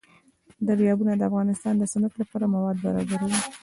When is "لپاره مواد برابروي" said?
2.21-3.39